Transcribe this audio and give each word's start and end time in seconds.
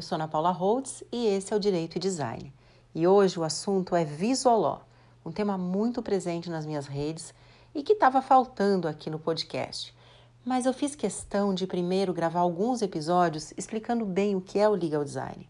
Eu 0.00 0.02
sou 0.02 0.16
Ana 0.16 0.26
Paula 0.26 0.50
Holtz 0.50 1.04
e 1.12 1.26
esse 1.26 1.52
é 1.52 1.56
o 1.56 1.60
Direito 1.60 1.96
e 1.96 1.98
Design. 1.98 2.50
E 2.94 3.06
hoje 3.06 3.38
o 3.38 3.44
assunto 3.44 3.94
é 3.94 4.02
Visualó, 4.02 4.80
um 5.22 5.30
tema 5.30 5.58
muito 5.58 6.00
presente 6.00 6.48
nas 6.48 6.64
minhas 6.64 6.86
redes 6.86 7.34
e 7.74 7.82
que 7.82 7.92
estava 7.92 8.22
faltando 8.22 8.88
aqui 8.88 9.10
no 9.10 9.18
podcast. 9.18 9.94
Mas 10.42 10.64
eu 10.64 10.72
fiz 10.72 10.96
questão 10.96 11.52
de 11.52 11.66
primeiro 11.66 12.14
gravar 12.14 12.40
alguns 12.40 12.80
episódios 12.80 13.52
explicando 13.58 14.06
bem 14.06 14.34
o 14.34 14.40
que 14.40 14.58
é 14.58 14.66
o 14.66 14.74
legal 14.74 15.04
design. 15.04 15.46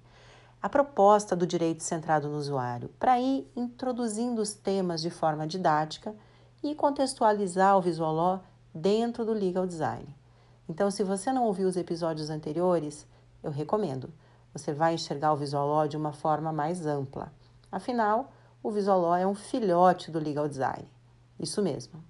A 0.61 0.69
proposta 0.69 1.37
do 1.37 1.47
direito 1.47 1.85
centrado 1.85 2.29
no 2.29 2.37
usuário, 2.37 2.91
para 2.99 3.21
ir 3.21 3.49
introduzindo 3.55 4.43
os 4.43 4.53
temas 4.53 5.01
de 5.01 5.11
forma 5.11 5.47
didática 5.47 6.13
e 6.61 6.75
contextualizar 6.75 7.79
o 7.79 7.81
Visualó 7.81 8.41
dentro 8.75 9.25
do 9.25 9.33
legal 9.33 9.65
design. 9.65 10.13
Então, 10.69 10.91
se 10.91 11.05
você 11.05 11.33
não 11.33 11.45
ouviu 11.45 11.69
os 11.69 11.77
episódios 11.77 12.31
anteriores, 12.31 13.07
eu 13.45 13.53
recomendo. 13.53 14.13
Você 14.53 14.73
vai 14.73 14.95
enxergar 14.95 15.33
o 15.33 15.37
Visualó 15.37 15.87
de 15.87 15.97
uma 15.97 16.13
forma 16.13 16.53
mais 16.53 16.85
ampla. 16.85 17.33
Afinal, 17.71 18.33
o 18.63 18.71
Visualó 18.71 19.17
é 19.17 19.27
um 19.27 19.35
filhote 19.35 20.11
do 20.11 20.19
legal 20.19 20.49
design. 20.49 20.87
Isso 21.39 21.63
mesmo. 21.63 22.03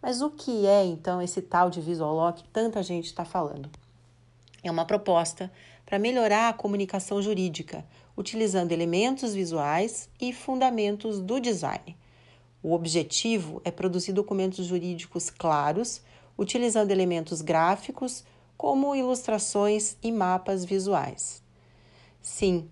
Mas 0.00 0.22
o 0.22 0.30
que 0.30 0.66
é 0.66 0.84
então 0.84 1.20
esse 1.20 1.42
tal 1.42 1.70
de 1.70 1.80
Visualó 1.80 2.32
que 2.32 2.44
tanta 2.48 2.82
gente 2.82 3.06
está 3.06 3.24
falando? 3.24 3.68
É 4.62 4.70
uma 4.70 4.84
proposta 4.84 5.50
para 5.84 5.98
melhorar 5.98 6.48
a 6.48 6.52
comunicação 6.52 7.20
jurídica, 7.20 7.84
utilizando 8.16 8.72
elementos 8.72 9.34
visuais 9.34 10.08
e 10.20 10.32
fundamentos 10.32 11.18
do 11.18 11.40
design. 11.40 11.96
O 12.62 12.72
objetivo 12.72 13.60
é 13.64 13.70
produzir 13.70 14.12
documentos 14.12 14.66
jurídicos 14.66 15.30
claros, 15.30 16.02
utilizando 16.38 16.90
elementos 16.90 17.40
gráficos 17.40 18.22
como 18.56 18.94
ilustrações 18.94 19.96
e 20.02 20.12
mapas 20.12 20.64
visuais. 20.64 21.42
Sim, 22.22 22.68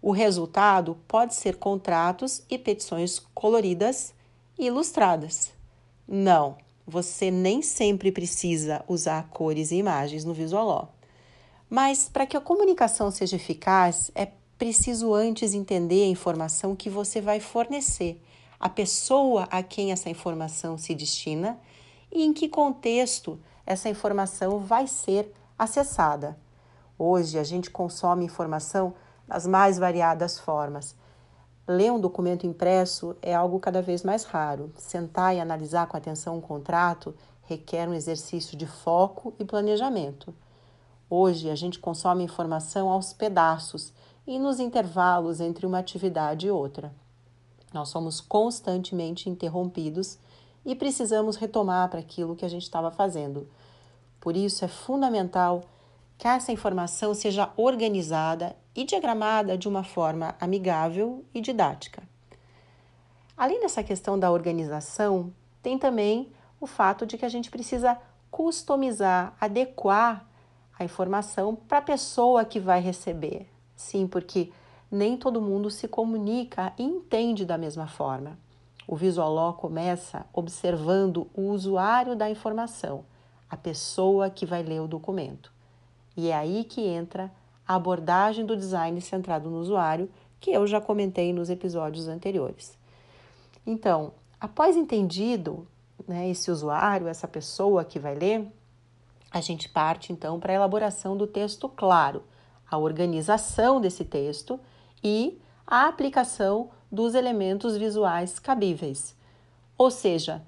o 0.00 0.10
resultado 0.10 0.98
pode 1.06 1.34
ser 1.34 1.56
contratos 1.56 2.42
e 2.50 2.58
petições 2.58 3.20
coloridas 3.34 4.12
e 4.58 4.66
ilustradas. 4.66 5.52
Não, 6.06 6.56
você 6.86 7.30
nem 7.30 7.62
sempre 7.62 8.10
precisa 8.10 8.84
usar 8.88 9.28
cores 9.28 9.70
e 9.70 9.76
imagens 9.76 10.24
no 10.24 10.34
Visualó. 10.34 10.88
Mas 11.70 12.08
para 12.08 12.26
que 12.26 12.36
a 12.36 12.40
comunicação 12.40 13.10
seja 13.10 13.36
eficaz, 13.36 14.10
é 14.14 14.28
preciso 14.58 15.14
antes 15.14 15.54
entender 15.54 16.04
a 16.04 16.08
informação 16.08 16.76
que 16.76 16.90
você 16.90 17.20
vai 17.20 17.40
fornecer, 17.40 18.20
a 18.60 18.68
pessoa 18.68 19.48
a 19.50 19.62
quem 19.62 19.90
essa 19.90 20.10
informação 20.10 20.76
se 20.76 20.94
destina 20.94 21.58
e 22.12 22.22
em 22.22 22.32
que 22.32 22.48
contexto 22.48 23.40
essa 23.64 23.88
informação 23.88 24.58
vai 24.58 24.86
ser 24.86 25.32
acessada. 25.58 26.36
Hoje 26.98 27.38
a 27.38 27.44
gente 27.44 27.70
consome 27.70 28.24
informação 28.24 28.94
das 29.26 29.46
mais 29.46 29.78
variadas 29.78 30.38
formas. 30.38 30.94
Ler 31.66 31.92
um 31.92 32.00
documento 32.00 32.46
impresso 32.46 33.16
é 33.22 33.34
algo 33.34 33.60
cada 33.60 33.80
vez 33.80 34.02
mais 34.02 34.24
raro. 34.24 34.72
Sentar 34.76 35.34
e 35.34 35.40
analisar 35.40 35.86
com 35.86 35.96
atenção 35.96 36.36
um 36.36 36.40
contrato 36.40 37.14
requer 37.42 37.88
um 37.88 37.94
exercício 37.94 38.56
de 38.56 38.66
foco 38.66 39.34
e 39.38 39.44
planejamento. 39.44 40.34
Hoje 41.08 41.50
a 41.50 41.54
gente 41.54 41.78
consome 41.78 42.24
informação 42.24 42.88
aos 42.88 43.12
pedaços 43.12 43.92
e 44.26 44.38
nos 44.38 44.58
intervalos 44.58 45.40
entre 45.40 45.66
uma 45.66 45.78
atividade 45.78 46.46
e 46.46 46.50
outra. 46.50 46.92
Nós 47.72 47.88
somos 47.88 48.20
constantemente 48.20 49.28
interrompidos 49.28 50.18
e 50.64 50.74
precisamos 50.74 51.36
retomar 51.36 51.88
para 51.88 52.00
aquilo 52.00 52.36
que 52.36 52.44
a 52.44 52.48
gente 52.48 52.62
estava 52.62 52.90
fazendo. 52.90 53.48
Por 54.20 54.36
isso 54.36 54.64
é 54.64 54.68
fundamental 54.68 55.62
que 56.22 56.28
essa 56.28 56.52
informação 56.52 57.14
seja 57.14 57.50
organizada 57.56 58.54
e 58.76 58.84
diagramada 58.84 59.58
de 59.58 59.66
uma 59.66 59.82
forma 59.82 60.36
amigável 60.40 61.24
e 61.34 61.40
didática. 61.40 62.00
Além 63.36 63.58
dessa 63.58 63.82
questão 63.82 64.16
da 64.16 64.30
organização, 64.30 65.32
tem 65.60 65.76
também 65.76 66.30
o 66.60 66.66
fato 66.68 67.04
de 67.04 67.18
que 67.18 67.24
a 67.24 67.28
gente 67.28 67.50
precisa 67.50 67.98
customizar, 68.30 69.34
adequar 69.40 70.24
a 70.78 70.84
informação 70.84 71.56
para 71.56 71.78
a 71.78 71.82
pessoa 71.82 72.44
que 72.44 72.60
vai 72.60 72.80
receber. 72.80 73.48
Sim, 73.74 74.06
porque 74.06 74.52
nem 74.88 75.16
todo 75.16 75.42
mundo 75.42 75.70
se 75.70 75.88
comunica 75.88 76.72
e 76.78 76.84
entende 76.84 77.44
da 77.44 77.58
mesma 77.58 77.88
forma. 77.88 78.38
O 78.86 78.94
Visualó 78.94 79.54
começa 79.54 80.24
observando 80.32 81.26
o 81.34 81.48
usuário 81.48 82.14
da 82.14 82.30
informação, 82.30 83.04
a 83.50 83.56
pessoa 83.56 84.30
que 84.30 84.46
vai 84.46 84.62
ler 84.62 84.80
o 84.80 84.86
documento. 84.86 85.50
E 86.16 86.28
é 86.28 86.34
aí 86.34 86.64
que 86.64 86.80
entra 86.80 87.30
a 87.66 87.74
abordagem 87.74 88.44
do 88.44 88.56
design 88.56 89.00
centrado 89.00 89.50
no 89.50 89.58
usuário, 89.58 90.10
que 90.40 90.50
eu 90.50 90.66
já 90.66 90.80
comentei 90.80 91.32
nos 91.32 91.48
episódios 91.48 92.08
anteriores. 92.08 92.76
Então, 93.66 94.12
após 94.40 94.76
entendido 94.76 95.66
né, 96.06 96.28
esse 96.28 96.50
usuário, 96.50 97.06
essa 97.06 97.28
pessoa 97.28 97.84
que 97.84 97.98
vai 97.98 98.14
ler, 98.14 98.46
a 99.30 99.40
gente 99.40 99.68
parte 99.68 100.12
então 100.12 100.38
para 100.38 100.52
a 100.52 100.56
elaboração 100.56 101.16
do 101.16 101.26
texto 101.26 101.68
claro, 101.68 102.24
a 102.70 102.76
organização 102.76 103.80
desse 103.80 104.04
texto 104.04 104.58
e 105.02 105.40
a 105.66 105.88
aplicação 105.88 106.70
dos 106.90 107.14
elementos 107.14 107.76
visuais 107.76 108.38
cabíveis. 108.38 109.16
Ou 109.78 109.90
seja, 109.90 110.42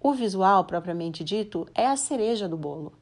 o 0.00 0.12
visual 0.12 0.64
propriamente 0.64 1.22
dito 1.22 1.66
é 1.74 1.86
a 1.86 1.96
cereja 1.96 2.48
do 2.48 2.56
bolo. 2.56 2.92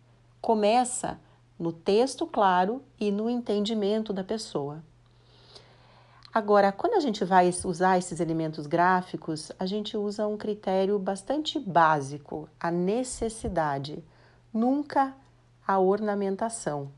Começa 0.41 1.21
no 1.59 1.73
texto 1.73 2.27
claro 2.27 2.83
e 2.99 3.11
no 3.11 3.29
entendimento 3.29 4.13
da 4.13 4.25
pessoa. 4.25 4.83
Agora, 6.35 6.73
quando 6.73 6.95
a 6.95 7.01
gente 7.01 7.25
vai 7.27 7.51
usar 7.65 7.99
esses 7.99 8.19
elementos 8.19 8.67
gráficos, 8.67 9.53
a 9.59 9.67
gente 9.67 9.99
usa 9.99 10.27
um 10.27 10.39
critério 10.39 10.99
bastante 10.99 11.61
básico, 11.61 12.49
a 12.59 12.71
necessidade, 12.71 14.03
nunca 14.53 15.15
a 15.67 15.79
ornamentação, 15.79 16.91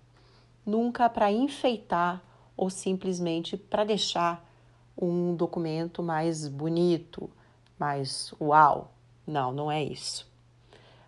nunca 0.65 1.09
para 1.09 1.33
enfeitar 1.33 2.23
ou 2.57 2.71
simplesmente 2.71 3.57
para 3.57 3.83
deixar 3.83 4.49
um 4.97 5.35
documento 5.35 6.01
mais 6.01 6.47
bonito, 6.47 7.29
mais 7.77 8.33
uau. 8.41 8.93
Não, 9.27 9.53
não 9.53 9.71
é 9.71 9.83
isso. 9.83 10.31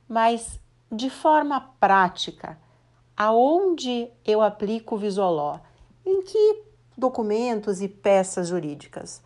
Mas 0.09 0.61
de 0.91 1.11
forma 1.11 1.61
prática, 1.79 2.59
aonde 3.17 4.09
eu 4.25 4.43
aplico 4.43 4.95
o 4.95 4.99
Visualó? 4.99 5.59
Em 6.05 6.23
que 6.23 6.63
documentos 6.97 7.81
e 7.81 7.89
peças 7.89 8.49
jurídicas? 8.49 9.23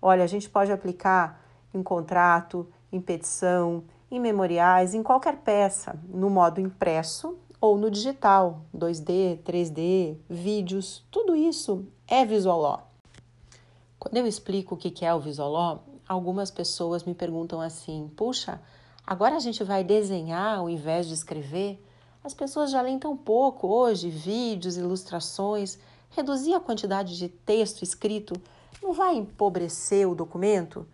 Olha, 0.00 0.24
a 0.24 0.26
gente 0.26 0.48
pode 0.48 0.70
aplicar 0.72 1.42
em 1.74 1.82
contrato, 1.82 2.68
em 2.92 3.00
petição, 3.00 3.84
em 4.10 4.20
memoriais, 4.20 4.94
em 4.94 5.02
qualquer 5.02 5.38
peça, 5.38 5.98
no 6.08 6.28
modo 6.28 6.60
impresso 6.60 7.38
ou 7.60 7.78
no 7.78 7.90
digital, 7.90 8.62
2D, 8.76 9.38
3D, 9.44 10.16
vídeos, 10.28 11.06
tudo 11.10 11.36
isso 11.36 11.86
é 12.08 12.24
Visualó. 12.24 12.80
Quando 13.98 14.16
eu 14.16 14.26
explico 14.26 14.74
o 14.74 14.78
que 14.78 15.04
é 15.04 15.14
o 15.14 15.20
Visualó, 15.20 15.78
algumas 16.08 16.50
pessoas 16.50 17.04
me 17.04 17.14
perguntam 17.14 17.60
assim: 17.60 18.10
puxa, 18.16 18.60
agora 19.06 19.36
a 19.36 19.38
gente 19.38 19.62
vai 19.62 19.84
desenhar 19.84 20.58
ao 20.58 20.68
invés 20.68 21.06
de 21.06 21.14
escrever? 21.14 21.80
As 22.24 22.32
pessoas 22.32 22.70
já 22.70 22.80
leem 22.80 23.00
tão 23.00 23.16
pouco 23.16 23.66
hoje, 23.66 24.08
vídeos, 24.08 24.76
ilustrações. 24.76 25.76
Reduzir 26.10 26.54
a 26.54 26.60
quantidade 26.60 27.18
de 27.18 27.28
texto 27.28 27.82
escrito 27.82 28.40
não 28.80 28.92
vai 28.92 29.16
empobrecer 29.16 30.08
o 30.08 30.14
documento? 30.14 30.86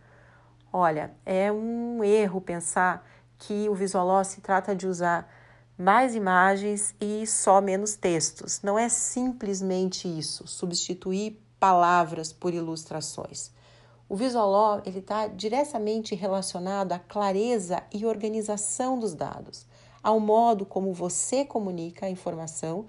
Olha, 0.73 1.13
é 1.27 1.53
um 1.53 2.03
erro 2.03 2.41
pensar 2.41 3.07
que 3.39 3.69
o 3.69 3.75
Visualó 3.75 4.25
se 4.25 4.41
trata 4.41 4.75
de 4.75 4.87
usar 4.87 5.31
mais 5.77 6.15
imagens 6.15 6.95
e 6.99 7.27
só 7.27 7.61
menos 7.61 7.95
textos. 7.95 8.63
Não 8.63 8.79
é 8.79 8.89
simplesmente 8.89 10.09
isso, 10.09 10.47
substituir 10.47 11.39
palavras 11.61 12.33
por 12.33 12.55
ilustrações. 12.55 13.51
O 14.09 14.17
Visualó 14.17 14.81
está 14.87 15.27
diretamente 15.27 16.15
relacionado 16.15 16.93
à 16.93 16.99
clareza 16.99 17.83
e 17.93 18.07
organização 18.07 18.99
dos 18.99 19.13
dados 19.13 19.67
ao 20.03 20.19
modo 20.21 20.65
como 20.65 20.93
você 20.93 21.45
comunica 21.45 22.07
a 22.07 22.11
informação 22.11 22.87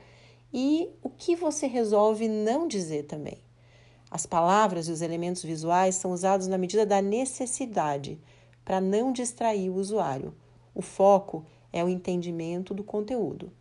e 0.54 0.90
o 1.04 1.10
que 1.10 1.36
você 1.36 1.68
resolve 1.68 2.28
não 2.28 2.68
dizer 2.68 3.04
também. 3.04 3.42
As 4.12 4.26
palavras 4.26 4.88
e 4.88 4.92
os 4.92 5.02
elementos 5.02 5.44
visuais 5.44 5.96
são 5.96 6.12
usados 6.12 6.48
na 6.48 6.58
medida 6.58 6.86
da 6.86 7.02
necessidade, 7.02 8.20
para 8.66 8.82
não 8.82 9.12
distrair 9.12 9.70
o 9.70 9.76
usuário. 9.76 10.34
O 10.74 10.82
foco 10.82 11.46
é 11.72 11.84
o 11.84 11.90
entendimento 11.90 12.74
do 12.74 12.84
conteúdo. 12.84 13.52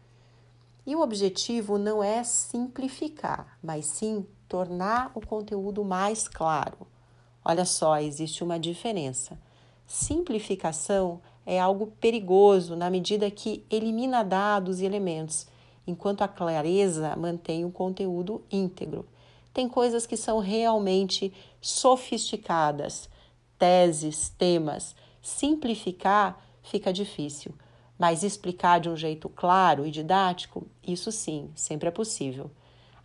E 0.86 0.96
o 0.96 1.00
objetivo 1.00 1.76
não 1.76 2.02
é 2.02 2.24
simplificar, 2.24 3.58
mas 3.62 3.86
sim 3.86 4.26
tornar 4.48 5.12
o 5.14 5.26
conteúdo 5.26 5.84
mais 5.84 6.26
claro. 6.26 6.86
Olha 7.44 7.66
só, 7.66 7.98
existe 7.98 8.42
uma 8.42 8.58
diferença. 8.58 9.38
Simplificação 9.86 11.20
é 11.50 11.58
algo 11.58 11.86
perigoso 11.98 12.76
na 12.76 12.90
medida 12.90 13.30
que 13.30 13.64
elimina 13.70 14.22
dados 14.22 14.80
e 14.80 14.84
elementos, 14.84 15.46
enquanto 15.86 16.20
a 16.20 16.28
clareza 16.28 17.16
mantém 17.16 17.64
o 17.64 17.70
conteúdo 17.70 18.42
íntegro. 18.52 19.06
Tem 19.54 19.66
coisas 19.66 20.06
que 20.06 20.14
são 20.14 20.40
realmente 20.40 21.32
sofisticadas, 21.58 23.08
teses, 23.58 24.28
temas. 24.28 24.94
Simplificar 25.22 26.38
fica 26.62 26.92
difícil, 26.92 27.54
mas 27.98 28.22
explicar 28.22 28.78
de 28.78 28.90
um 28.90 28.96
jeito 28.96 29.30
claro 29.30 29.86
e 29.86 29.90
didático, 29.90 30.66
isso 30.86 31.10
sim, 31.10 31.50
sempre 31.54 31.88
é 31.88 31.90
possível. 31.90 32.50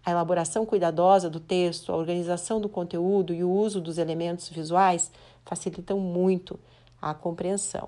A 0.06 0.12
elaboração 0.12 0.66
cuidadosa 0.66 1.30
do 1.30 1.40
texto, 1.40 1.94
a 1.94 1.96
organização 1.96 2.60
do 2.60 2.68
conteúdo 2.68 3.34
e 3.34 3.42
o 3.42 3.50
uso 3.50 3.80
dos 3.80 3.98
elementos 3.98 4.50
visuais 4.50 5.10
facilitam 5.46 5.98
muito 5.98 6.60
a 7.02 7.14
compreensão. 7.14 7.88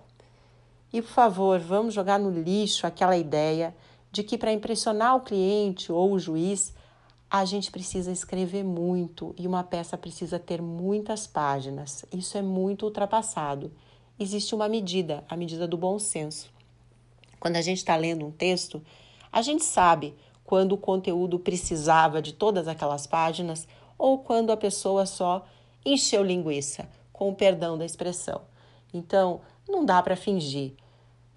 E 0.95 1.01
por 1.01 1.12
favor, 1.12 1.59
vamos 1.59 1.94
jogar 1.94 2.18
no 2.18 2.30
lixo 2.30 2.88
aquela 2.88 3.18
ideia 3.18 3.75
de 4.13 4.24
que 4.24 4.38
para 4.38 4.53
impressionar 4.53 5.18
o 5.18 5.19
cliente 5.19 5.92
ou 5.92 6.13
o 6.13 6.18
juiz, 6.18 6.74
a 7.30 7.44
gente 7.44 7.69
precisa 7.69 8.13
escrever 8.13 8.63
muito 8.63 9.36
e 9.38 9.45
uma 9.45 9.62
peça 9.62 9.97
precisa 9.97 10.39
ter 10.39 10.62
muitas 10.62 11.27
páginas. 11.27 12.06
Isso 12.13 12.38
é 12.38 12.42
muito 12.42 12.83
ultrapassado. 12.83 13.74
Existe 14.18 14.56
uma 14.56 14.69
medida, 14.69 15.21
a 15.27 15.36
medida 15.36 15.68
do 15.68 15.75
bom 15.75 16.00
senso. 16.00 16.50
Quando 17.41 17.57
a 17.57 17.62
gente 17.62 17.80
está 17.80 17.98
lendo 17.98 18.25
um 18.25 18.31
texto, 18.31 18.81
a 19.30 19.41
gente 19.41 19.65
sabe 19.65 20.15
quando 20.45 20.75
o 20.75 20.77
conteúdo 20.77 21.38
precisava 21.38 22.21
de 22.21 22.31
todas 22.31 22.69
aquelas 22.69 23.06
páginas 23.06 23.68
ou 23.98 24.19
quando 24.19 24.50
a 24.50 24.56
pessoa 24.56 25.06
só 25.06 25.45
encheu 25.86 26.24
linguiça, 26.24 26.88
com 27.12 27.27
o 27.27 27.36
perdão 27.36 27.77
da 27.77 27.83
expressão. 27.83 28.44
Então, 28.94 29.41
não 29.68 29.83
dá 29.83 30.01
para 30.01 30.15
fingir. 30.15 30.71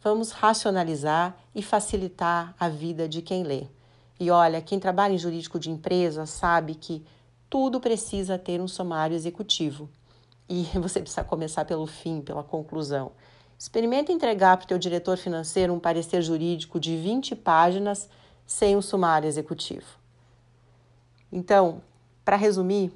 Vamos 0.00 0.30
racionalizar 0.30 1.36
e 1.54 1.62
facilitar 1.62 2.54
a 2.58 2.68
vida 2.68 3.08
de 3.08 3.20
quem 3.20 3.42
lê. 3.42 3.66
E 4.20 4.30
olha, 4.30 4.60
quem 4.60 4.78
trabalha 4.78 5.12
em 5.12 5.18
jurídico 5.18 5.58
de 5.58 5.70
empresa 5.70 6.24
sabe 6.26 6.74
que 6.74 7.04
tudo 7.50 7.80
precisa 7.80 8.38
ter 8.38 8.60
um 8.60 8.68
sumário 8.68 9.16
executivo. 9.16 9.88
E 10.48 10.64
você 10.78 11.00
precisa 11.00 11.24
começar 11.24 11.64
pelo 11.64 11.86
fim, 11.86 12.20
pela 12.20 12.42
conclusão. 12.42 13.12
Experimenta 13.58 14.12
entregar 14.12 14.56
para 14.56 14.64
o 14.64 14.68
teu 14.68 14.78
diretor 14.78 15.16
financeiro 15.16 15.74
um 15.74 15.80
parecer 15.80 16.22
jurídico 16.22 16.78
de 16.78 16.96
20 16.96 17.34
páginas 17.34 18.08
sem 18.46 18.76
um 18.76 18.82
sumário 18.82 19.26
executivo. 19.26 19.98
Então, 21.30 21.82
para 22.24 22.36
resumir, 22.36 22.92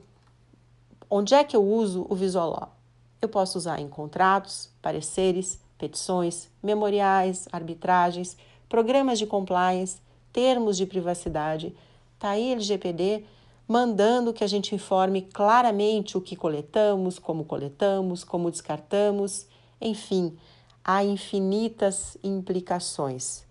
onde 1.10 1.34
é 1.34 1.42
que 1.42 1.56
eu 1.56 1.64
uso 1.64 2.06
o 2.08 2.14
Visual 2.14 2.76
Eu 3.20 3.28
posso 3.28 3.58
usar 3.58 3.80
em 3.80 3.88
contratos, 3.88 4.70
pareceres, 4.80 5.60
petições, 5.82 6.48
memoriais, 6.62 7.48
arbitragens, 7.50 8.36
programas 8.68 9.18
de 9.18 9.26
compliance, 9.26 10.00
termos 10.32 10.76
de 10.76 10.86
privacidade. 10.86 11.74
Está 12.14 12.30
aí 12.30 12.52
LGPD 12.52 13.24
mandando 13.66 14.32
que 14.32 14.44
a 14.44 14.46
gente 14.46 14.76
informe 14.76 15.22
claramente 15.22 16.16
o 16.16 16.20
que 16.20 16.36
coletamos, 16.36 17.18
como 17.18 17.44
coletamos, 17.44 18.22
como 18.22 18.48
descartamos, 18.48 19.48
enfim, 19.80 20.38
há 20.84 21.02
infinitas 21.02 22.16
implicações. 22.22 23.44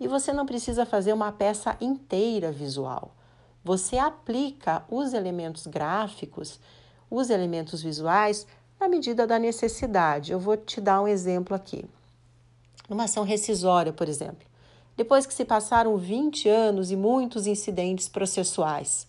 E 0.00 0.08
você 0.08 0.32
não 0.32 0.46
precisa 0.46 0.84
fazer 0.84 1.12
uma 1.12 1.30
peça 1.30 1.76
inteira 1.80 2.50
visual. 2.50 3.14
Você 3.62 3.98
aplica 3.98 4.84
os 4.90 5.12
elementos 5.12 5.64
gráficos, 5.68 6.58
os 7.08 7.30
elementos 7.30 7.80
visuais 7.80 8.48
na 8.80 8.88
medida 8.88 9.26
da 9.26 9.38
necessidade. 9.38 10.32
Eu 10.32 10.38
vou 10.38 10.56
te 10.56 10.80
dar 10.80 11.00
um 11.00 11.08
exemplo 11.08 11.54
aqui. 11.54 11.84
Numa 12.88 13.04
ação 13.04 13.24
rescisória, 13.24 13.92
por 13.92 14.08
exemplo, 14.08 14.46
depois 14.96 15.26
que 15.26 15.34
se 15.34 15.44
passaram 15.44 15.96
20 15.96 16.48
anos 16.48 16.90
e 16.90 16.96
muitos 16.96 17.46
incidentes 17.46 18.08
processuais, 18.08 19.06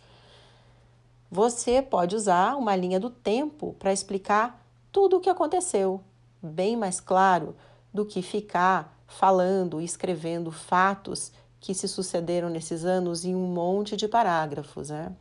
você 1.31 1.81
pode 1.81 2.15
usar 2.15 2.55
uma 2.55 2.75
linha 2.75 2.99
do 2.99 3.09
tempo 3.09 3.75
para 3.79 3.93
explicar 3.93 4.63
tudo 4.91 5.17
o 5.17 5.19
que 5.19 5.29
aconteceu, 5.29 6.01
bem 6.41 6.75
mais 6.75 6.99
claro 6.99 7.55
do 7.93 8.05
que 8.05 8.21
ficar 8.21 8.95
falando 9.07 9.81
e 9.81 9.85
escrevendo 9.85 10.51
fatos 10.51 11.31
que 11.59 11.73
se 11.73 11.87
sucederam 11.87 12.49
nesses 12.49 12.85
anos 12.85 13.25
em 13.25 13.35
um 13.35 13.47
monte 13.47 13.95
de 13.95 14.07
parágrafos. 14.07 14.89
Né? 14.89 15.11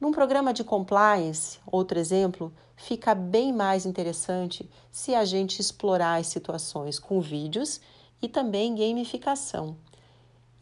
Num 0.00 0.12
programa 0.12 0.54
de 0.54 0.64
compliance, 0.64 1.58
outro 1.70 1.98
exemplo, 1.98 2.50
fica 2.74 3.14
bem 3.14 3.52
mais 3.52 3.84
interessante 3.84 4.66
se 4.90 5.14
a 5.14 5.26
gente 5.26 5.60
explorar 5.60 6.18
as 6.18 6.28
situações 6.28 6.98
com 6.98 7.20
vídeos 7.20 7.82
e 8.22 8.26
também 8.26 8.74
gamificação. 8.74 9.76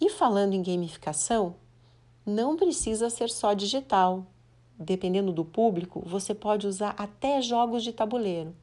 E 0.00 0.10
falando 0.10 0.54
em 0.54 0.62
gamificação, 0.62 1.54
não 2.26 2.56
precisa 2.56 3.08
ser 3.08 3.30
só 3.30 3.52
digital. 3.54 4.26
Dependendo 4.76 5.32
do 5.32 5.44
público, 5.44 6.02
você 6.04 6.34
pode 6.34 6.66
usar 6.66 6.96
até 6.98 7.40
jogos 7.40 7.84
de 7.84 7.92
tabuleiro. 7.92 8.56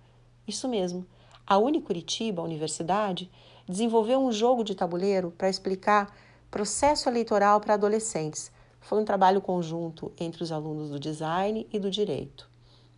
Isso 0.46 0.68
mesmo. 0.68 1.06
A 1.48 1.58
Unicuritiba, 1.58 2.42
a 2.42 2.46
universidade, 2.46 3.32
desenvolveu 3.66 4.20
um 4.20 4.32
jogo 4.32 4.62
de 4.62 4.76
tabuleiro 4.76 5.32
para 5.38 5.50
explicar 5.50 6.14
processo 6.52 7.08
eleitoral 7.08 7.62
para 7.62 7.76
adolescentes 7.76 8.52
foi 8.86 9.02
um 9.02 9.06
trabalho 9.06 9.42
conjunto 9.42 10.12
entre 10.16 10.44
os 10.44 10.52
alunos 10.52 10.92
do 10.92 11.00
design 11.00 11.68
e 11.74 11.80
do 11.80 11.90
direito. 11.90 12.48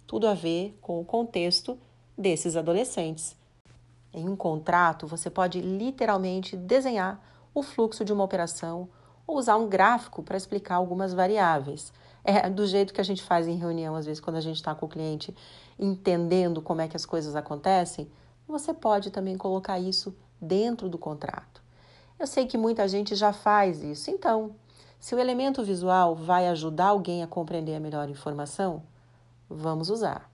Tudo 0.05 0.27
a 0.27 0.33
ver 0.33 0.77
com 0.81 0.99
o 0.99 1.05
contexto 1.05 1.79
desses 2.17 2.57
adolescentes. 2.57 3.37
Em 4.13 4.27
um 4.27 4.35
contrato, 4.35 5.07
você 5.07 5.29
pode 5.29 5.61
literalmente 5.61 6.57
desenhar 6.57 7.23
o 7.53 7.63
fluxo 7.63 8.03
de 8.03 8.11
uma 8.11 8.25
operação 8.25 8.89
ou 9.25 9.37
usar 9.37 9.55
um 9.55 9.69
gráfico 9.69 10.21
para 10.21 10.35
explicar 10.35 10.75
algumas 10.75 11.13
variáveis. 11.13 11.93
É 12.21 12.49
do 12.49 12.67
jeito 12.67 12.93
que 12.93 12.99
a 12.99 13.05
gente 13.05 13.23
faz 13.23 13.47
em 13.47 13.55
reunião, 13.55 13.95
às 13.95 14.05
vezes, 14.05 14.19
quando 14.19 14.35
a 14.35 14.41
gente 14.41 14.57
está 14.57 14.75
com 14.75 14.87
o 14.87 14.89
cliente 14.89 15.33
entendendo 15.79 16.61
como 16.61 16.81
é 16.81 16.89
que 16.89 16.97
as 16.97 17.05
coisas 17.05 17.33
acontecem, 17.33 18.11
você 18.45 18.73
pode 18.73 19.09
também 19.09 19.37
colocar 19.37 19.79
isso 19.79 20.13
dentro 20.41 20.89
do 20.89 20.97
contrato. 20.97 21.63
Eu 22.19 22.27
sei 22.27 22.45
que 22.45 22.57
muita 22.57 22.85
gente 22.89 23.15
já 23.15 23.31
faz 23.31 23.81
isso, 23.81 24.11
então 24.11 24.53
se 24.99 25.15
o 25.15 25.19
elemento 25.19 25.63
visual 25.63 26.15
vai 26.15 26.47
ajudar 26.47 26.87
alguém 26.87 27.23
a 27.23 27.27
compreender 27.27 27.75
a 27.75 27.79
melhor 27.79 28.09
informação, 28.09 28.83
vamos 29.49 29.89
usar. 29.89 30.29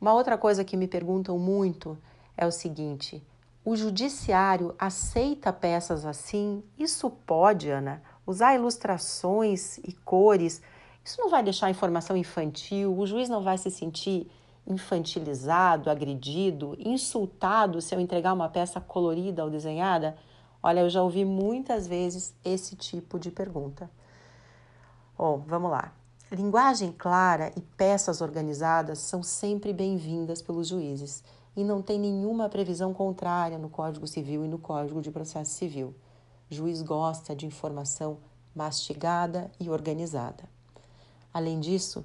Uma 0.00 0.12
outra 0.12 0.36
coisa 0.36 0.64
que 0.64 0.76
me 0.76 0.86
perguntam 0.86 1.38
muito 1.38 1.96
é 2.36 2.46
o 2.46 2.52
seguinte: 2.52 3.22
o 3.64 3.74
judiciário 3.74 4.74
aceita 4.78 5.52
peças 5.52 6.04
assim? 6.04 6.62
Isso 6.78 7.10
pode, 7.10 7.70
Ana? 7.70 8.02
Usar 8.26 8.54
ilustrações 8.54 9.78
e 9.78 9.92
cores, 9.92 10.60
isso 11.04 11.20
não 11.20 11.30
vai 11.30 11.42
deixar 11.42 11.66
a 11.66 11.70
informação 11.70 12.16
infantil, 12.16 12.96
o 12.98 13.06
juiz 13.06 13.28
não 13.28 13.42
vai 13.42 13.56
se 13.56 13.70
sentir 13.70 14.30
infantilizado, 14.66 15.88
agredido, 15.88 16.76
insultado 16.78 17.80
se 17.80 17.94
eu 17.94 18.00
entregar 18.00 18.32
uma 18.34 18.48
peça 18.48 18.80
colorida 18.80 19.44
ou 19.44 19.50
desenhada? 19.50 20.16
Olha, 20.66 20.80
eu 20.80 20.90
já 20.90 21.00
ouvi 21.00 21.24
muitas 21.24 21.86
vezes 21.86 22.34
esse 22.44 22.74
tipo 22.74 23.20
de 23.20 23.30
pergunta. 23.30 23.88
Bom, 25.16 25.44
vamos 25.46 25.70
lá. 25.70 25.92
Linguagem 26.28 26.90
clara 26.90 27.52
e 27.56 27.60
peças 27.60 28.20
organizadas 28.20 28.98
são 28.98 29.22
sempre 29.22 29.72
bem-vindas 29.72 30.42
pelos 30.42 30.66
juízes 30.66 31.22
e 31.56 31.62
não 31.62 31.80
tem 31.80 32.00
nenhuma 32.00 32.48
previsão 32.48 32.92
contrária 32.92 33.58
no 33.58 33.68
Código 33.68 34.08
Civil 34.08 34.44
e 34.44 34.48
no 34.48 34.58
Código 34.58 35.00
de 35.00 35.12
Processo 35.12 35.52
Civil. 35.52 35.94
Juiz 36.50 36.82
gosta 36.82 37.32
de 37.36 37.46
informação 37.46 38.18
mastigada 38.52 39.48
e 39.60 39.70
organizada. 39.70 40.48
Além 41.32 41.60
disso, 41.60 42.04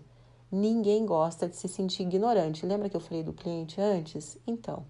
ninguém 0.52 1.04
gosta 1.04 1.50
de 1.50 1.56
se 1.56 1.68
sentir 1.68 2.04
ignorante. 2.04 2.64
Lembra 2.64 2.90
que 2.90 2.96
eu 2.96 3.02
falei 3.02 3.24
do 3.24 3.34
cliente 3.34 3.82
antes? 3.82 4.38
Então, 4.46 4.86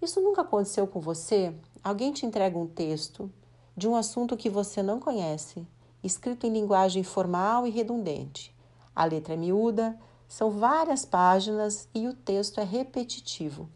isso 0.00 0.22
nunca 0.22 0.40
aconteceu 0.40 0.86
com 0.86 1.00
você? 1.00 1.54
Alguém 1.84 2.12
te 2.12 2.24
entrega 2.24 2.56
um 2.56 2.66
texto 2.66 3.28
de 3.76 3.88
um 3.88 3.96
assunto 3.96 4.36
que 4.36 4.48
você 4.48 4.84
não 4.84 5.00
conhece, 5.00 5.66
escrito 6.02 6.46
em 6.46 6.52
linguagem 6.52 7.02
formal 7.02 7.66
e 7.66 7.70
redundante. 7.70 8.54
A 8.94 9.04
letra 9.04 9.34
é 9.34 9.36
miúda, 9.36 9.98
são 10.28 10.50
várias 10.50 11.04
páginas 11.04 11.88
e 11.92 12.06
o 12.06 12.14
texto 12.14 12.60
é 12.60 12.64
repetitivo. 12.64 13.68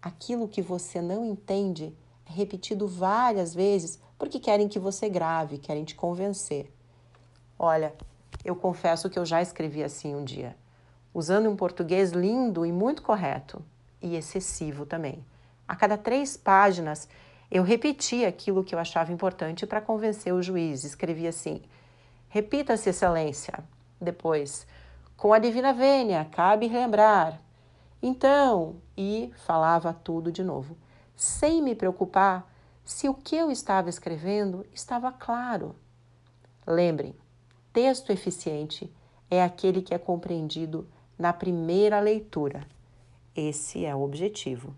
Aquilo 0.00 0.48
que 0.48 0.60
você 0.60 1.00
não 1.00 1.24
entende 1.24 1.96
é 2.26 2.32
repetido 2.32 2.88
várias 2.88 3.54
vezes 3.54 4.00
porque 4.18 4.40
querem 4.40 4.66
que 4.66 4.80
você 4.80 5.08
grave, 5.08 5.58
querem 5.58 5.84
te 5.84 5.94
convencer. 5.94 6.72
Olha, 7.56 7.94
eu 8.44 8.56
confesso 8.56 9.08
que 9.08 9.18
eu 9.18 9.24
já 9.24 9.40
escrevi 9.40 9.84
assim 9.84 10.16
um 10.16 10.24
dia, 10.24 10.56
usando 11.14 11.48
um 11.48 11.54
português 11.54 12.10
lindo 12.10 12.66
e 12.66 12.72
muito 12.72 13.02
correto, 13.02 13.64
e 14.00 14.16
excessivo 14.16 14.84
também. 14.84 15.24
A 15.68 15.76
cada 15.76 15.96
três 15.96 16.36
páginas 16.36 17.08
eu 17.54 17.62
repetia 17.62 18.28
aquilo 18.28 18.64
que 18.64 18.74
eu 18.74 18.78
achava 18.78 19.12
importante 19.12 19.66
para 19.66 19.82
convencer 19.82 20.32
o 20.32 20.42
juiz. 20.42 20.84
Escrevia 20.84 21.28
assim: 21.28 21.60
Repita-se, 22.30 22.88
Excelência. 22.88 23.62
Depois, 24.00 24.66
com 25.18 25.34
a 25.34 25.38
divina 25.38 25.74
vênia, 25.74 26.26
cabe 26.32 26.66
lembrar. 26.66 27.38
Então, 28.02 28.76
e 28.96 29.30
falava 29.44 29.92
tudo 29.92 30.32
de 30.32 30.42
novo, 30.42 30.78
sem 31.14 31.60
me 31.60 31.74
preocupar 31.74 32.50
se 32.86 33.06
o 33.06 33.12
que 33.12 33.36
eu 33.36 33.50
estava 33.50 33.90
escrevendo 33.90 34.64
estava 34.72 35.12
claro. 35.12 35.76
Lembrem, 36.66 37.14
texto 37.70 38.10
eficiente 38.10 38.90
é 39.30 39.44
aquele 39.44 39.82
que 39.82 39.92
é 39.92 39.98
compreendido 39.98 40.88
na 41.18 41.34
primeira 41.34 42.00
leitura. 42.00 42.66
Esse 43.36 43.84
é 43.84 43.94
o 43.94 44.00
objetivo. 44.00 44.74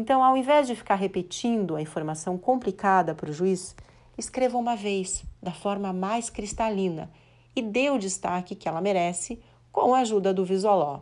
Então, 0.00 0.24
ao 0.24 0.34
invés 0.34 0.66
de 0.66 0.74
ficar 0.74 0.94
repetindo 0.94 1.76
a 1.76 1.82
informação 1.82 2.38
complicada 2.38 3.14
para 3.14 3.28
o 3.28 3.34
juiz, 3.34 3.76
escreva 4.16 4.56
uma 4.56 4.74
vez, 4.74 5.22
da 5.42 5.52
forma 5.52 5.92
mais 5.92 6.30
cristalina, 6.30 7.10
e 7.54 7.60
dê 7.60 7.90
o 7.90 7.98
destaque 7.98 8.54
que 8.54 8.66
ela 8.66 8.80
merece 8.80 9.42
com 9.70 9.94
a 9.94 9.98
ajuda 9.98 10.32
do 10.32 10.42
Visoló. 10.42 11.00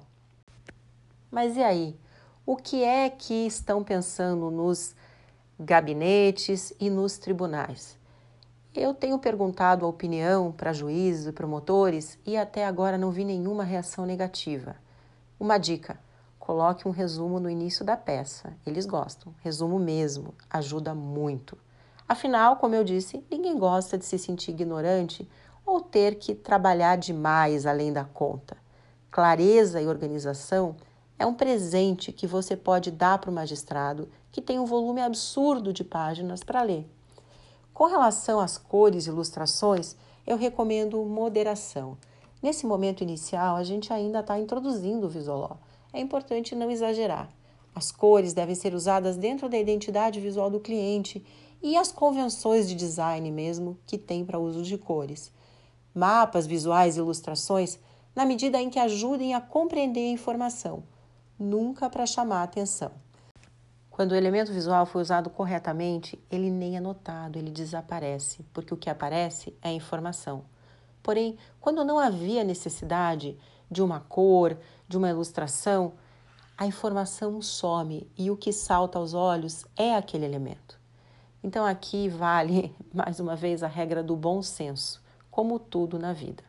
Mas 1.31 1.57
e 1.57 1.63
aí? 1.63 1.97
O 2.45 2.57
que 2.57 2.83
é 2.83 3.09
que 3.09 3.47
estão 3.47 3.85
pensando 3.85 4.51
nos 4.51 4.97
gabinetes 5.61 6.73
e 6.81 6.91
nos 6.91 7.19
tribunais? 7.19 7.97
Eu 8.75 8.93
tenho 8.93 9.21
perguntado 9.21 9.87
a 9.87 9.89
opinião 9.89 10.51
para 10.51 10.73
juízes 10.73 11.29
e 11.29 11.33
promotores 11.33 12.19
e 12.27 12.37
até 12.37 12.67
agora 12.67 12.99
não 12.99 13.13
vi 13.13 13.25
nenhuma 13.25 13.63
reação 13.63 14.05
negativa. 14.05 14.75
Uma 15.39 15.57
dica: 15.57 16.01
coloque 16.49 16.89
um 16.89 16.91
resumo 16.91 17.39
no 17.39 17.51
início 17.51 17.85
da 17.85 17.95
peça. 17.95 18.55
Eles 18.65 18.87
gostam. 18.87 19.35
Resumo 19.43 19.79
mesmo, 19.79 20.33
ajuda 20.49 20.95
muito. 20.95 21.59
Afinal, 22.09 22.57
como 22.57 22.75
eu 22.75 22.83
disse, 22.83 23.23
ninguém 23.31 23.59
gosta 23.59 23.99
de 23.99 24.07
se 24.07 24.19
sentir 24.19 24.53
ignorante 24.53 25.29
ou 25.67 25.79
ter 25.79 26.15
que 26.15 26.35
trabalhar 26.35 26.97
demais 26.97 27.67
além 27.67 27.93
da 27.93 28.03
conta. 28.03 28.57
Clareza 29.11 29.79
e 29.79 29.87
organização 29.87 30.75
é 31.19 31.27
um 31.27 31.35
presente 31.35 32.13
que 32.13 32.27
você 32.27 32.57
pode 32.57 32.91
dar 32.91 33.19
para 33.19 33.31
o 33.31 33.35
magistrado 33.35 34.09
que 34.33 34.41
tem 34.41 34.59
um 34.59 34.65
volume 34.65 35.03
absurdo 35.03 35.71
de 35.71 35.85
páginas 35.85 36.43
para 36.43 36.63
ler. 36.63 36.91
Com 37.75 37.85
relação 37.85 38.41
às 38.41 38.57
cores 38.57 39.07
e 39.07 39.11
ilustrações, 39.11 39.95
eu 40.27 40.39
recomendo 40.39 41.05
moderação. 41.05 41.99
Nesse 42.43 42.65
momento 42.65 43.03
inicial, 43.03 43.55
a 43.55 43.63
gente 43.63 43.93
ainda 43.93 44.21
está 44.21 44.39
introduzindo 44.39 45.09
o 45.09 45.11
Visoló. 45.11 45.59
É 45.93 46.01
importante 46.01 46.55
não 46.55 46.71
exagerar. 46.71 47.29
As 47.75 47.91
cores 47.91 48.33
devem 48.33 48.55
ser 48.55 48.75
usadas 48.75 49.17
dentro 49.17 49.49
da 49.49 49.59
identidade 49.59 50.21
visual 50.21 50.51
do 50.51 50.61
cliente 50.61 51.25
e 51.63 51.77
as 51.77 51.93
convenções 51.93 52.69
de 52.69 52.75
design 52.75 53.31
mesmo 53.31 53.79
que 53.87 53.99
tem 53.99 54.25
para 54.25 54.39
uso 54.39 54.63
de 54.63 54.77
cores. 54.77 55.33
Mapas 55.95 56.47
visuais 56.47 56.97
e 56.97 57.01
ilustrações 57.01 57.79
na 58.15 58.25
medida 58.25 58.61
em 58.61 58.69
que 58.69 58.79
ajudem 58.79 59.35
a 59.35 59.41
compreender 59.41 60.09
a 60.09 60.13
informação 60.13 60.83
nunca 61.39 61.89
para 61.89 62.05
chamar 62.05 62.41
a 62.41 62.43
atenção. 62.43 62.91
Quando 63.91 64.13
o 64.13 64.17
elemento 64.17 64.53
visual 64.53 64.87
foi 64.87 65.03
usado 65.03 65.31
corretamente, 65.31 66.19
ele 66.31 66.51
nem 66.51 66.77
é 66.77 66.81
notado, 66.81 67.39
ele 67.39 67.51
desaparece, 67.51 68.45
porque 68.53 68.75
o 68.75 68.77
que 68.77 68.91
aparece 68.91 69.57
é 69.63 69.71
informação. 69.73 70.45
Porém, 71.03 71.37
quando 71.61 71.85
não 71.85 71.99
havia 71.99 72.45
necessidade 72.45 73.39
de 73.71 73.83
uma 73.83 74.01
cor, 74.01 74.57
de 74.89 74.97
uma 74.97 75.11
ilustração, 75.11 75.93
a 76.57 76.67
informação 76.67 77.41
some 77.43 78.11
e 78.17 78.31
o 78.31 78.37
que 78.37 78.53
salta 78.53 78.99
aos 78.99 79.15
olhos 79.15 79.65
é 79.77 79.95
aquele 79.95 80.25
elemento. 80.25 80.81
Então 81.45 81.65
aqui 81.65 82.09
vale 82.09 82.75
mais 82.93 83.21
uma 83.21 83.37
vez 83.37 83.63
a 83.63 83.69
regra 83.69 84.03
do 84.03 84.17
bom 84.17 84.43
senso, 84.43 85.01
como 85.31 85.59
tudo 85.59 85.99
na 85.99 86.13
vida. 86.13 86.43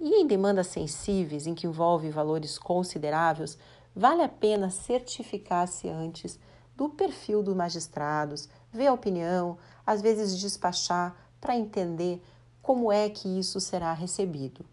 E 0.00 0.22
em 0.22 0.26
demandas 0.26 0.68
sensíveis, 0.68 1.46
em 1.46 1.54
que 1.54 1.66
envolve 1.66 2.08
valores 2.08 2.58
consideráveis, 2.58 3.58
vale 3.94 4.22
a 4.22 4.28
pena 4.28 4.70
certificar-se 4.70 5.88
antes 5.88 6.38
do 6.76 6.88
perfil 6.88 7.42
dos 7.42 7.54
magistrados, 7.54 8.48
ver 8.72 8.86
a 8.86 8.92
opinião, 8.92 9.58
às 9.86 10.00
vezes 10.00 10.38
despachar 10.38 11.14
para 11.40 11.56
entender 11.56 12.22
como 12.62 12.90
é 12.90 13.10
que 13.10 13.28
isso 13.28 13.60
será 13.60 13.92
recebido. 13.92 14.64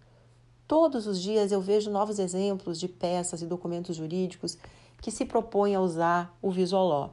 Todos 0.70 1.08
os 1.08 1.20
dias 1.20 1.52
eu 1.52 1.60
vejo 1.60 1.90
novos 1.90 2.20
exemplos 2.20 2.80
de 2.80 2.88
peças 2.88 3.42
e 3.42 3.48
documentos 3.48 3.96
jurídicos 3.96 4.56
que 5.02 5.10
se 5.10 5.26
propõem 5.26 5.74
a 5.74 5.82
usar 5.82 6.38
o 6.44 6.52
Visualó. 6.52 7.10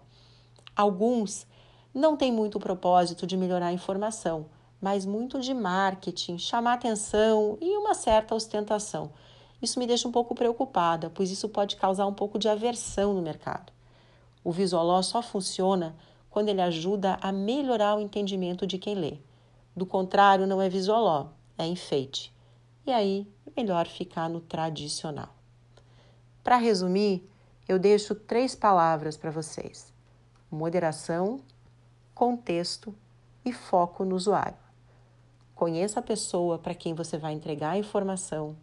Alguns 0.76 1.46
não 1.94 2.18
têm 2.18 2.30
muito 2.30 2.56
o 2.56 2.60
propósito 2.60 3.26
de 3.26 3.34
melhorar 3.34 3.68
a 3.68 3.72
informação, 3.72 4.44
mas 4.78 5.06
muito 5.06 5.40
de 5.40 5.54
marketing, 5.54 6.36
chamar 6.36 6.74
atenção 6.74 7.56
e 7.58 7.74
uma 7.78 7.94
certa 7.94 8.34
ostentação. 8.34 9.10
Isso 9.62 9.78
me 9.78 9.86
deixa 9.86 10.06
um 10.06 10.12
pouco 10.12 10.34
preocupada, 10.34 11.10
pois 11.14 11.30
isso 11.30 11.48
pode 11.48 11.76
causar 11.76 12.04
um 12.04 12.12
pouco 12.12 12.38
de 12.38 12.50
aversão 12.50 13.14
no 13.14 13.22
mercado. 13.22 13.72
O 14.44 14.52
Visualó 14.52 15.00
só 15.00 15.22
funciona 15.22 15.96
quando 16.28 16.50
ele 16.50 16.60
ajuda 16.60 17.16
a 17.22 17.32
melhorar 17.32 17.96
o 17.96 18.02
entendimento 18.02 18.66
de 18.66 18.76
quem 18.76 18.94
lê. 18.94 19.16
Do 19.74 19.86
contrário, 19.86 20.46
não 20.46 20.60
é 20.60 20.68
Visualó, 20.68 21.28
é 21.56 21.66
enfeite. 21.66 22.35
E 22.86 22.92
aí, 22.92 23.26
melhor 23.56 23.86
ficar 23.86 24.28
no 24.28 24.40
tradicional. 24.40 25.34
Para 26.44 26.56
resumir, 26.56 27.28
eu 27.68 27.78
deixo 27.78 28.14
três 28.14 28.54
palavras 28.54 29.16
para 29.16 29.30
vocês: 29.30 29.92
moderação, 30.50 31.40
contexto 32.14 32.94
e 33.44 33.52
foco 33.52 34.04
no 34.04 34.14
usuário. 34.14 34.56
Conheça 35.54 36.00
a 36.00 36.02
pessoa 36.02 36.58
para 36.58 36.74
quem 36.74 36.94
você 36.94 37.18
vai 37.18 37.32
entregar 37.32 37.70
a 37.70 37.78
informação 37.78 38.56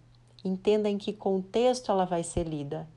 entenda 0.44 0.90
em 0.90 0.98
que 0.98 1.14
contexto 1.14 1.92
ela 1.92 2.06
vai 2.06 2.24
ser 2.24 2.44
lida 2.48 2.88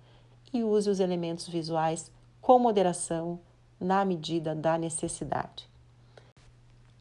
e 0.52 0.64
use 0.64 0.90
os 0.90 1.00
elementos 1.00 1.48
visuais 1.48 2.10
com 2.40 2.58
moderação 2.58 3.38
na 3.78 4.04
medida 4.04 4.54
da 4.54 4.76
necessidade. 4.76 5.68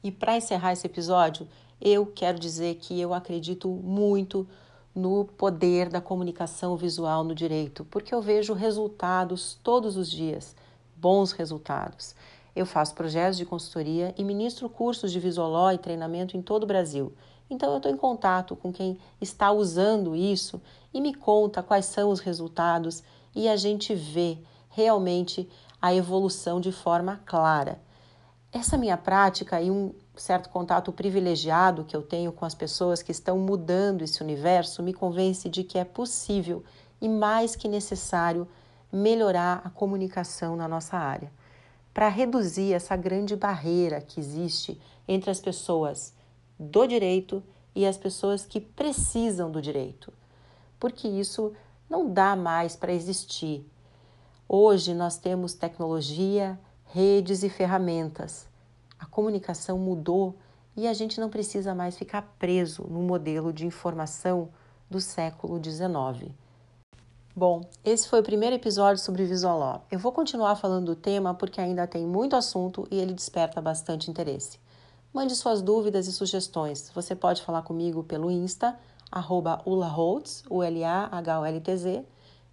E 0.04 0.12
para 0.12 0.38
encerrar 0.38 0.74
esse 0.74 0.86
episódio, 0.86 1.48
eu 1.86 2.08
quero 2.08 2.40
dizer 2.40 2.78
que 2.78 3.00
eu 3.00 3.14
acredito 3.14 3.70
muito 3.70 4.48
no 4.94 5.26
poder 5.26 5.88
da 5.88 6.02
comunicação 6.02 6.76
visual 6.76 7.24
no 7.24 7.36
direito, 7.36 7.86
porque 7.86 8.16
eu 8.16 8.24
vejo 8.24 8.54
resultados 8.54 9.60
todos 9.62 9.96
os 9.96 10.10
dias, 10.10 10.56
bons 10.98 11.32
resultados. 11.32 12.16
Eu 12.56 12.66
faço 12.66 12.96
projetos 12.96 13.38
de 13.38 13.46
consultoria 13.46 14.16
e 14.18 14.24
ministro 14.24 14.68
cursos 14.68 15.12
de 15.12 15.20
visualó 15.20 15.72
e 15.72 15.78
treinamento 15.78 16.36
em 16.36 16.42
todo 16.42 16.64
o 16.64 16.68
Brasil. 16.68 17.14
Então 17.52 17.70
eu 17.70 17.78
estou 17.78 17.92
em 17.92 17.98
contato 17.98 18.56
com 18.56 18.74
quem 18.74 18.98
está 19.22 19.52
usando 19.52 20.16
isso 20.16 20.60
e 20.92 21.00
me 21.00 21.14
conta 21.14 21.62
quais 21.62 21.86
são 21.86 22.10
os 22.10 22.20
resultados 22.20 23.04
e 23.36 23.48
a 23.48 23.56
gente 23.56 23.94
vê 23.94 24.40
realmente 24.70 25.48
a 25.80 25.94
evolução 25.94 26.60
de 26.60 26.72
forma 26.72 27.22
clara. 27.28 27.80
Essa 28.52 28.76
minha 28.76 28.98
prática 28.98 29.62
e 29.62 29.70
um 29.70 29.94
certo 30.18 30.50
contato 30.50 30.92
privilegiado 30.92 31.84
que 31.84 31.96
eu 31.96 32.02
tenho 32.02 32.32
com 32.32 32.46
as 32.46 32.56
pessoas 32.56 33.02
que 33.02 33.12
estão 33.12 33.38
mudando 33.38 34.02
esse 34.02 34.22
universo 34.22 34.82
me 34.82 34.94
convence 34.94 35.50
de 35.50 35.64
que 35.64 35.78
é 35.78 35.84
possível 35.84 36.64
e 37.02 37.10
mais 37.10 37.56
que 37.56 37.68
necessário 37.68 38.48
melhorar 38.92 39.62
a 39.64 39.70
comunicação 39.70 40.56
na 40.56 40.68
nossa 40.68 40.98
área, 40.98 41.32
para 41.94 42.08
reduzir 42.08 42.74
essa 42.74 42.96
grande 42.96 43.36
barreira 43.36 44.02
que 44.02 44.20
existe 44.20 44.80
entre 45.08 45.30
as 45.30 45.40
pessoas 45.40 46.14
do 46.58 46.88
direito 46.88 47.44
e 47.76 47.86
as 47.86 47.98
pessoas 47.98 48.46
que 48.46 48.62
precisam 48.62 49.52
do 49.52 49.62
direito, 49.62 50.14
porque 50.80 51.08
isso 51.08 51.54
não 51.90 52.12
dá 52.12 52.36
mais 52.36 52.76
para 52.76 52.94
existir. 52.94 53.70
Hoje 54.48 54.94
nós 54.94 55.18
temos 55.18 55.54
tecnologia, 55.54 56.58
redes 56.86 57.44
e 57.44 57.50
ferramentas. 57.50 58.48
A 59.00 59.06
comunicação 59.06 59.78
mudou 59.78 60.36
e 60.76 60.88
a 60.88 60.94
gente 60.94 61.20
não 61.20 61.30
precisa 61.30 61.74
mais 61.74 61.98
ficar 61.98 62.22
preso 62.38 62.84
no 62.84 63.02
modelo 63.02 63.54
de 63.54 63.66
informação 63.66 64.50
do 64.90 65.00
século 65.00 65.62
XIX. 65.64 66.32
Bom, 67.36 67.62
esse 67.84 68.08
foi 68.08 68.22
o 68.22 68.24
primeiro 68.24 68.56
episódio 68.56 69.04
sobre 69.04 69.26
Visualó. 69.26 69.80
Eu 69.92 70.00
vou 70.00 70.12
continuar 70.12 70.56
falando 70.56 70.86
do 70.86 70.96
tema 70.96 71.34
porque 71.34 71.60
ainda 71.60 71.86
tem 71.86 72.06
muito 72.06 72.36
assunto 72.36 72.88
e 72.90 72.98
ele 72.98 73.14
desperta 73.14 73.62
bastante 73.62 74.10
interesse. 74.10 74.58
Mande 75.14 75.36
suas 75.36 75.62
dúvidas 75.62 76.08
e 76.08 76.14
sugestões. 76.14 76.90
Você 76.94 77.16
pode 77.16 77.42
falar 77.42 77.62
comigo 77.62 78.04
pelo 78.04 78.32
Insta, 78.32 78.78
arroba 79.12 79.62
ulaholtz, 79.66 80.44
U-L-A-H-O-L-T-Z, 80.50 82.06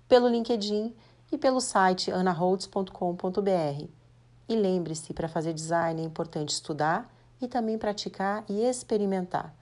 pelo 0.09 0.29
LinkedIn 0.29 0.95
e 1.31 1.39
pelo 1.39 1.61
site 1.61 2.11
anaholtz.com.br. 2.11 4.02
E 4.49 4.57
lembre-se, 4.57 5.13
para 5.13 5.29
fazer 5.29 5.53
design 5.53 6.01
é 6.01 6.05
importante 6.05 6.51
estudar 6.51 7.13
e 7.41 7.49
também 7.49 7.79
praticar 7.79 8.45
e 8.49 8.63
experimentar. 8.63 9.55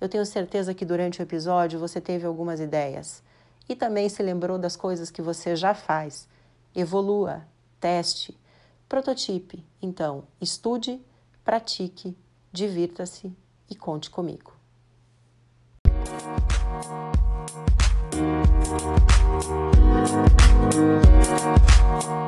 Eu 0.00 0.08
tenho 0.08 0.24
certeza 0.26 0.74
que 0.74 0.84
durante 0.84 1.20
o 1.20 1.22
episódio 1.22 1.78
você 1.78 2.00
teve 2.00 2.26
algumas 2.26 2.60
ideias 2.60 3.22
e 3.68 3.74
também 3.74 4.08
se 4.08 4.22
lembrou 4.22 4.58
das 4.58 4.76
coisas 4.76 5.10
que 5.10 5.22
você 5.22 5.56
já 5.56 5.74
faz. 5.74 6.28
Evolua, 6.74 7.42
teste, 7.80 8.38
prototipe. 8.88 9.64
Então, 9.80 10.24
estude, 10.40 11.00
pratique 11.44 12.16
divirta-se 12.52 13.30
e 13.68 13.74
conte 13.74 14.08
comigo. 14.08 14.56
Música 20.76 22.25